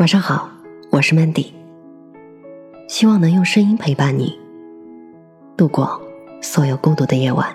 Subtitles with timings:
[0.00, 0.48] 晚上好，
[0.88, 1.48] 我是 Mandy，
[2.88, 4.40] 希望能用声音陪伴你
[5.58, 6.00] 度过
[6.40, 7.54] 所有孤独的夜晚。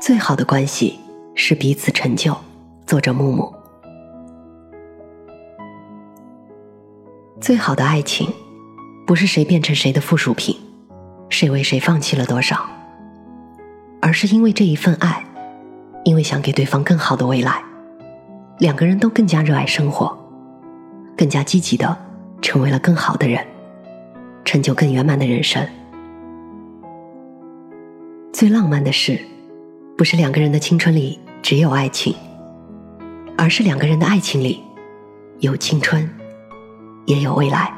[0.00, 0.98] 最好的关系
[1.34, 2.34] 是彼此成就。
[2.86, 3.52] 作者木木。
[7.38, 8.32] 最好的爱情，
[9.06, 10.58] 不是谁变成谁的附属品，
[11.28, 12.64] 谁为谁放弃了多少，
[14.00, 15.22] 而是因为这一份爱，
[16.04, 17.62] 因为想给对方更好的未来。
[18.58, 20.16] 两个人都更加热爱生活，
[21.14, 21.94] 更加积极的
[22.40, 23.46] 成为了更好的人，
[24.46, 25.66] 成就更圆满的人生。
[28.32, 29.20] 最浪漫的事，
[29.96, 32.14] 不是两个人的青春里只有爱情，
[33.36, 34.62] 而是两个人的爱情里
[35.40, 36.08] 有青春，
[37.04, 37.70] 也有未来。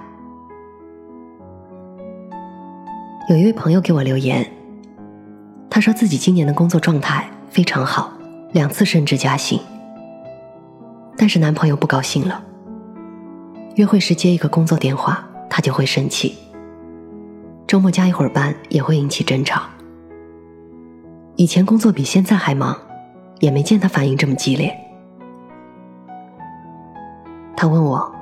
[3.28, 4.48] 有一位朋友给我留言，
[5.68, 8.12] 他说自己今年的工作状态非常好，
[8.52, 9.60] 两次升职加薪。
[11.18, 12.42] 但是男朋友不高兴了。
[13.74, 16.32] 约会时接一个工作电话，他就会生气；
[17.66, 19.62] 周末加一会儿班也会引起争吵。
[21.36, 22.76] 以前工作比现在还忙，
[23.40, 24.74] 也没见他反应这么激烈。
[27.56, 28.12] 他问我，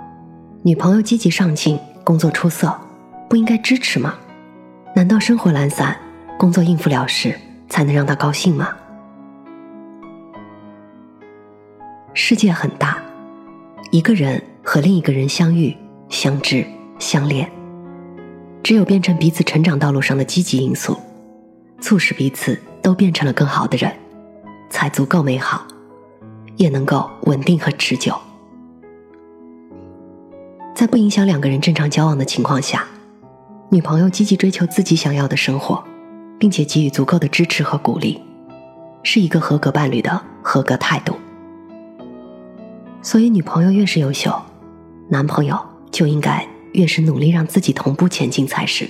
[0.62, 2.74] 女朋友积极上进，工作出色，
[3.28, 4.14] 不应该支持吗？
[4.94, 5.96] 难道生活懒散，
[6.38, 8.68] 工作应付了事，才能让他高兴吗？
[12.18, 12.96] 世界很大，
[13.90, 15.76] 一个人和另一个人相遇、
[16.08, 16.66] 相知、
[16.98, 17.46] 相恋，
[18.62, 20.96] 只有变成彼此成长道路上的积极因素，
[21.78, 23.92] 促使彼此都变成了更好的人，
[24.70, 25.66] 才足够美好，
[26.56, 28.18] 也能够稳定和持久。
[30.74, 32.86] 在不影响两个人正常交往的情况下，
[33.68, 35.84] 女朋友积极追求自己想要的生活，
[36.38, 38.18] 并且给予足够的支持和鼓励，
[39.02, 41.14] 是一个合格伴侣的合格态度。
[43.06, 44.34] 所以，女朋友越是优秀，
[45.08, 45.56] 男朋友
[45.92, 48.84] 就应该越是努力让自己同步前进才是，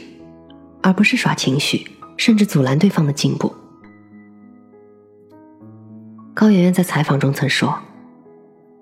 [0.82, 1.86] 而不是耍情绪，
[2.16, 3.54] 甚至阻拦对方的进步。
[6.32, 7.78] 高圆圆在采访中曾说：“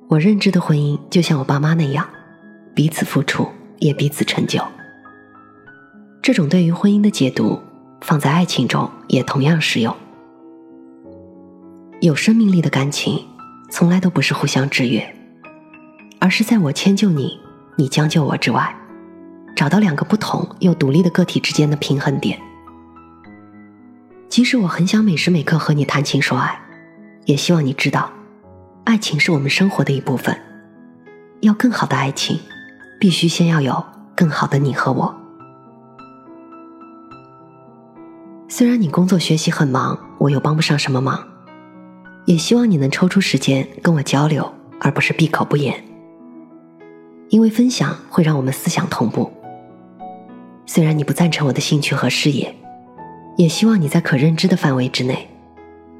[0.06, 2.08] 我认知的婚姻就像我爸妈那样，
[2.72, 3.48] 彼此付出，
[3.80, 4.62] 也彼此成就。”
[6.22, 7.60] 这种对于婚姻的解读，
[8.02, 9.92] 放在爱情中也同样适用。
[12.00, 13.18] 有生命力的感情，
[13.68, 15.12] 从来都不是互相制约。
[16.24, 17.38] 而是在我迁就你，
[17.76, 18.74] 你将就我之外，
[19.54, 22.40] 找到两个不同又独立的个体之间的平衡点。
[24.30, 26.58] 即使我很想每时每刻和你谈情说爱，
[27.26, 28.10] 也希望你知道，
[28.84, 30.34] 爱情是我们生活的一部分。
[31.42, 32.40] 要更好的爱情，
[32.98, 33.84] 必须先要有
[34.16, 35.14] 更好的你和我。
[38.48, 41.22] 虽然你工作学习很忙，我又帮不上什么忙，
[42.24, 45.84] 也希望你能抽出时间跟我交流，而不是闭口不言。
[47.30, 49.32] 因为分享会让我们思想同步。
[50.66, 52.54] 虽然你不赞成我的兴趣和事业，
[53.36, 55.28] 也希望你在可认知的范围之内，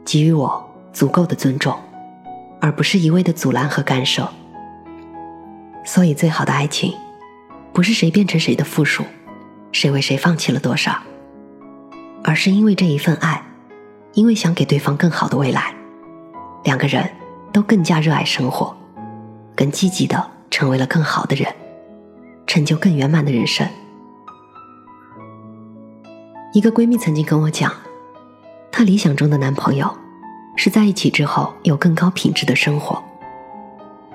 [0.04, 1.76] 给予我足够的尊重，
[2.60, 4.28] 而不是一味的阻拦和干涉。
[5.84, 6.94] 所以，最好的爱情，
[7.72, 9.04] 不是谁变成谁的附属，
[9.70, 10.96] 谁为谁放弃了多少，
[12.22, 13.44] 而是因为这一份爱，
[14.14, 15.74] 因为想给对方更好的未来，
[16.64, 17.10] 两个人
[17.52, 18.74] 都更加热爱生活，
[19.54, 20.30] 更积极的。
[20.54, 21.52] 成为了更好的人，
[22.46, 23.68] 成就更圆满的人生。
[26.52, 27.72] 一个闺蜜曾经跟我讲，
[28.70, 29.92] 她理想中的男朋友
[30.54, 33.02] 是在一起之后有更高品质的生活。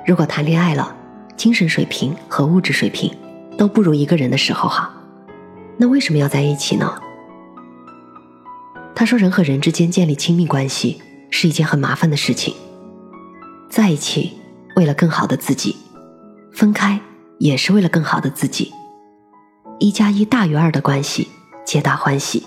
[0.06, 0.96] 如果谈恋爱了，
[1.36, 3.14] 精神水平和物质水平
[3.58, 4.90] 都不如一个人的时候好，
[5.76, 7.02] 那为什么要在一起呢？
[8.96, 12.56] 她说，人和人之间建立亲密关系是一件很麻烦的事情，
[13.70, 14.40] 在一起
[14.78, 15.76] 为了更好的自己。
[16.52, 17.00] 分开
[17.40, 18.72] 也是为了更好的自己。
[19.80, 21.30] 一加一大于二的关系，
[21.66, 22.44] 皆大欢喜；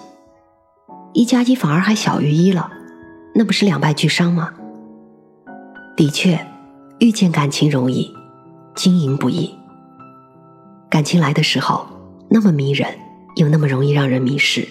[1.14, 2.70] 一加一反而还小于一了，
[3.34, 4.52] 那不是两败俱伤吗？
[5.96, 6.38] 的确，
[6.98, 8.12] 遇见感情容易，
[8.74, 9.54] 经营不易。
[10.90, 11.86] 感情来的时候
[12.28, 12.86] 那么迷人，
[13.36, 14.68] 又那么容易让人迷失。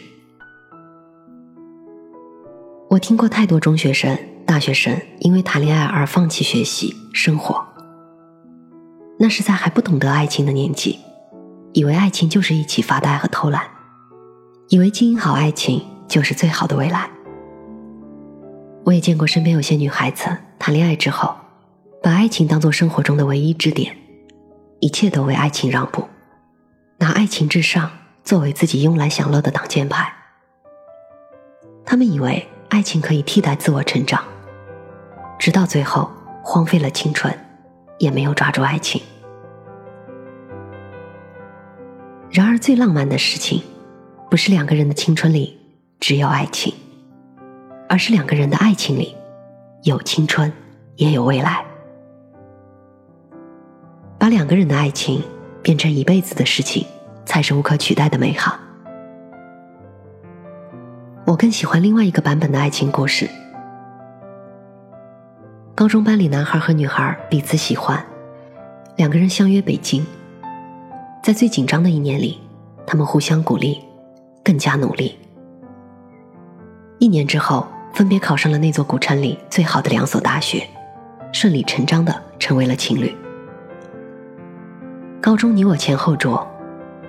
[2.90, 7.71] 我听过太多中学生、大学生因为谈恋爱而放弃学习、生活。
[9.24, 11.00] 那是在还不懂得爱情的年纪，
[11.74, 13.70] 以为爱情就是一起发呆和偷懒，
[14.70, 17.08] 以为经营好爱情就是最好的未来。
[18.84, 20.26] 我也见过身边有些女孩子
[20.58, 21.36] 谈恋爱之后，
[22.02, 23.96] 把爱情当做生活中的唯一支点，
[24.80, 26.08] 一切都为爱情让步，
[26.98, 27.92] 拿爱情至上
[28.24, 30.12] 作为自己慵懒享乐的挡箭牌。
[31.86, 34.24] 他们以为爱情可以替代自我成长，
[35.38, 36.10] 直到最后
[36.42, 37.32] 荒废了青春。
[38.00, 39.00] 也没有抓住爱情。
[42.32, 43.62] 然而，最浪漫的事情，
[44.30, 45.60] 不是两个人的青春里
[46.00, 46.74] 只有爱情，
[47.90, 49.14] 而是两个人的爱情里
[49.84, 50.50] 有青春，
[50.96, 51.62] 也有未来。
[54.18, 55.22] 把两个人的爱情
[55.62, 56.86] 变成一辈子的事情，
[57.26, 58.58] 才是无可取代的美好。
[61.26, 63.30] 我更喜欢另外一个版本的爱情故事。
[65.76, 68.02] 高中班里，男孩和女孩彼此喜欢，
[68.96, 70.06] 两个人相约北京。
[71.22, 72.40] 在最紧张的一年里，
[72.88, 73.80] 他们互相鼓励，
[74.44, 75.16] 更加努力。
[76.98, 80.68] 一年之后，分别考上了那座古城里最好的两所大学，
[81.32, 83.16] 顺理成章的成为了情侣。
[85.22, 86.46] 高中你我前后桌，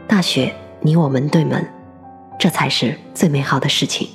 [0.06, 1.66] 大学你我门对门，
[2.38, 4.06] 这才是最美好的事情。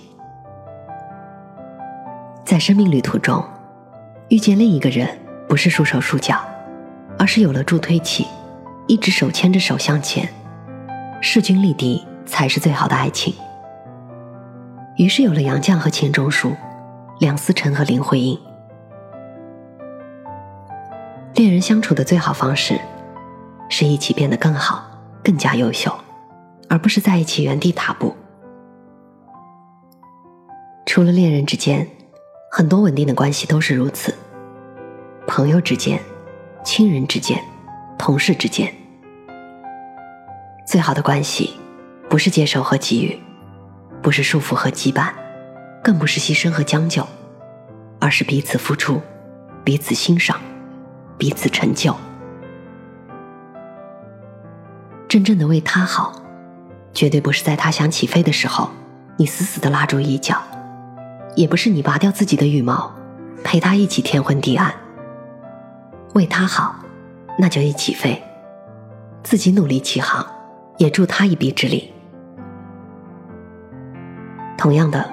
[2.46, 3.44] 在生命旅途中，
[4.30, 5.10] 遇见另一个人，
[5.50, 6.40] 不是束手束脚，
[7.18, 8.28] 而是有了助推器。
[8.88, 10.28] 一直手牵着手向前，
[11.22, 13.34] 势均力敌才是最好的爱情。
[14.96, 16.56] 于是有了杨绛和钱钟书，
[17.20, 18.40] 梁思成和林徽因。
[21.36, 22.80] 恋人相处的最好方式，
[23.70, 24.86] 是一起变得更好、
[25.22, 25.94] 更加优秀，
[26.70, 28.16] 而不是在一起原地踏步。
[30.86, 31.86] 除了恋人之间，
[32.50, 34.16] 很多稳定的关系都是如此。
[35.28, 36.00] 朋友之间、
[36.64, 37.44] 亲人之间。
[37.98, 38.74] 同事之间，
[40.66, 41.54] 最好的关系，
[42.10, 43.20] 不是接受和给予，
[44.02, 45.12] 不是束缚和羁绊，
[45.84, 47.06] 更不是牺牲和将就，
[48.00, 49.02] 而是彼此付出，
[49.64, 50.40] 彼此欣赏，
[51.18, 51.94] 彼此成就。
[55.10, 56.14] 真正的为他好，
[56.94, 58.70] 绝对不是在他想起飞的时候，
[59.18, 60.42] 你死死的拉住一脚，
[61.36, 62.94] 也不是你拔掉自己的羽毛，
[63.44, 64.74] 陪他一起天昏地暗。
[66.14, 66.76] 为他好。
[67.38, 68.22] 那就一起飞，
[69.24, 70.26] 自己努力起航，
[70.78, 71.94] 也助他一臂之力。
[74.58, 75.08] 同样的，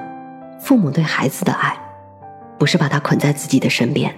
[0.58, 1.76] 父母对孩子的爱，
[2.58, 4.14] 不是把他捆在自己的身边，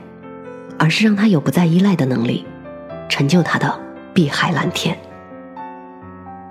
[0.79, 2.47] 而是让他有不再依赖的能力，
[3.09, 3.81] 成就他的
[4.15, 4.97] 碧海蓝天。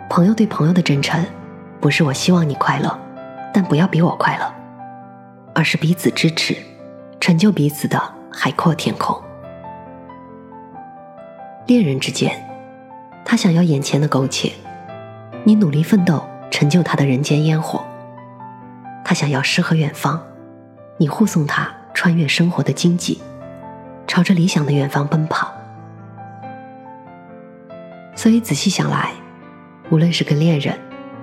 [0.10, 1.26] 朋友对朋友的真诚，
[1.80, 3.00] 不是我希望你快乐，
[3.54, 4.54] 但不要比我快乐，
[5.54, 6.56] 而是彼此支持，
[7.22, 7.98] 成就彼此的
[8.30, 9.20] 海阔天空。
[11.68, 12.32] 恋人之间，
[13.26, 14.52] 他想要眼前的苟且，
[15.44, 17.82] 你努力奋斗成就他的人间烟火；
[19.04, 20.22] 他想要诗和远方，
[20.98, 23.20] 你护送他穿越生活的荆棘，
[24.06, 25.52] 朝着理想的远方奔跑。
[28.16, 29.10] 所以仔细想来，
[29.90, 30.78] 无论是跟恋人、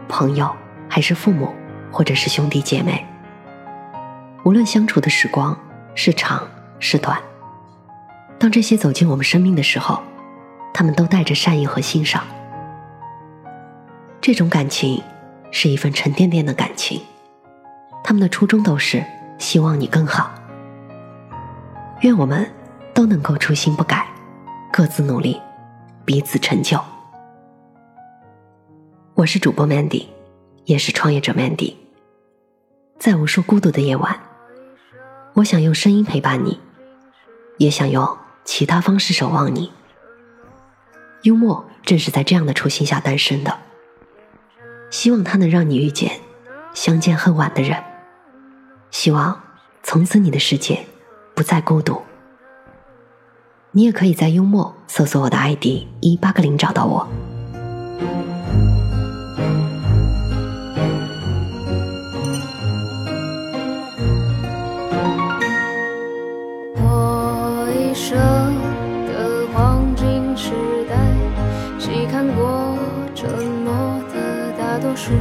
[0.09, 0.51] 朋友，
[0.89, 1.55] 还是父母，
[1.93, 3.07] 或者是兄弟姐妹，
[4.43, 5.57] 无论相处的时光
[5.95, 6.43] 是长
[6.81, 7.17] 是短，
[8.41, 10.03] 当这些走进我们生命的时候。
[10.73, 12.25] 他们都带着善意和欣赏，
[14.21, 15.03] 这种感情
[15.51, 17.01] 是一份沉甸甸的感情。
[18.03, 19.05] 他们的初衷都是
[19.39, 20.33] 希望你更好。
[22.01, 22.51] 愿我们
[22.93, 24.09] 都能够初心不改，
[24.73, 25.41] 各自努力，
[26.05, 26.81] 彼此成就。
[29.15, 30.07] 我是主播 Mandy，
[30.65, 31.75] 也是创业者 Mandy。
[32.99, 34.19] 在无数孤独的夜晚，
[35.35, 36.59] 我想用声音陪伴你，
[37.59, 39.71] 也想用其他方式守望你。
[41.23, 43.59] 幽默正是在这样的初心下诞生的，
[44.91, 46.21] 希望它能让你遇见
[46.75, 47.83] 相见恨晚的人，
[48.91, 49.41] 希望
[49.83, 50.85] 从此你的世界
[51.35, 52.03] 不再孤独。
[53.71, 57.09] 你也可以在幽默搜索我的 ID 一八个零找到我。
[73.75, 75.13] 我的大多数。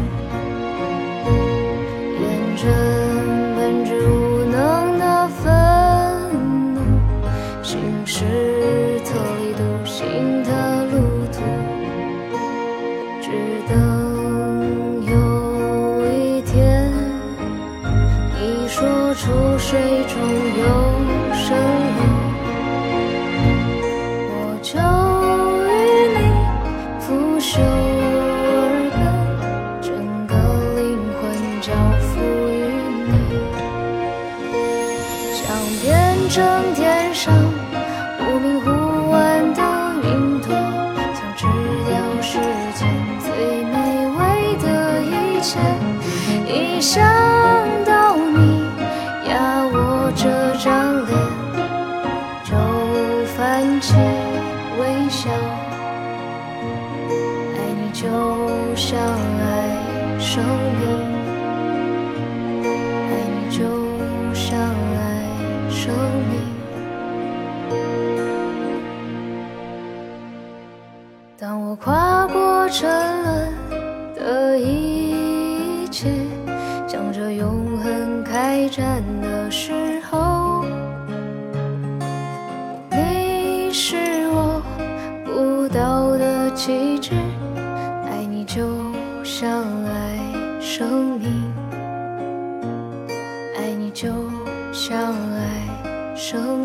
[46.82, 47.00] 想
[47.86, 48.64] 到你
[49.30, 50.26] 呀，我这
[50.58, 51.14] 张脸
[52.44, 52.50] 就
[53.36, 53.94] 泛起。
[54.80, 55.30] 微笑。
[57.54, 58.02] 爱你就
[58.76, 59.78] 像爱
[60.20, 60.44] 生
[60.80, 60.82] 命，
[63.12, 63.62] 爱你就
[64.34, 65.00] 像爱
[65.70, 65.94] 生
[66.32, 66.34] 命。
[71.38, 72.90] 当我跨过沉
[73.22, 73.54] 沦
[74.16, 76.10] 的一切，
[78.62, 80.64] 开战的时候，
[82.92, 83.96] 你是
[84.28, 84.62] 我
[85.26, 87.16] 不倒的旗帜，
[88.06, 88.62] 爱你就
[89.24, 89.50] 像
[89.86, 91.52] 爱生命，
[93.58, 94.10] 爱你就
[94.72, 96.61] 像爱生命。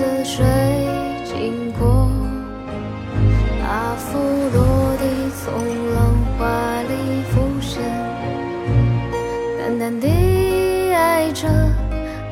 [0.00, 0.42] 似水
[1.26, 2.08] 经过，
[3.60, 5.04] 那幅落地
[5.36, 5.52] 从
[5.94, 6.40] 浪花
[6.88, 7.82] 里浮现，
[9.58, 10.08] 淡淡地
[10.94, 11.46] 爱着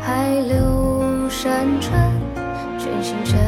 [0.01, 2.11] 海流山川，
[2.79, 3.39] 全心全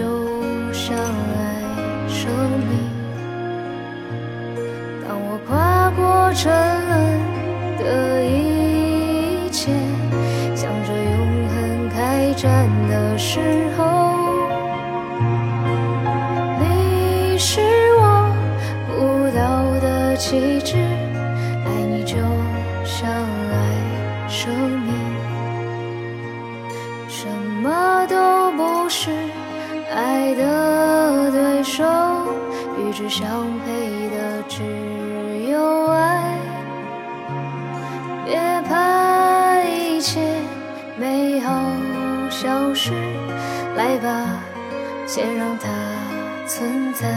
[0.00, 0.06] 就
[0.72, 0.98] 像爱
[2.08, 2.32] 生
[2.70, 2.72] 命。
[5.06, 6.50] 当我跨过沉
[6.88, 6.90] 沦
[7.76, 9.70] 的一切，
[10.56, 13.40] 向着永恒开战的时
[13.76, 13.82] 候，
[16.58, 17.60] 你是
[17.98, 18.32] 我
[18.88, 20.78] 不倒的旗帜，
[21.66, 22.16] 爱你就
[22.86, 24.94] 像爱生命，
[29.92, 31.84] 爱的对手，
[32.78, 33.26] 与之相
[33.64, 34.62] 配的只
[35.50, 36.38] 有爱。
[38.24, 40.20] 别怕一切
[40.96, 41.50] 美好
[42.30, 42.92] 消失，
[43.76, 44.40] 来吧，
[45.06, 45.68] 先让它
[46.46, 47.08] 存在。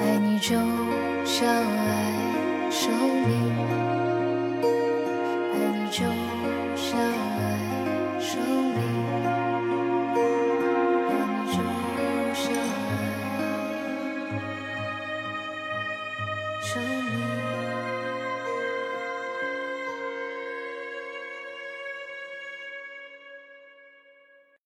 [0.00, 0.56] 爱你就
[1.24, 2.12] 像爱
[2.70, 2.90] 生
[3.26, 3.54] 命，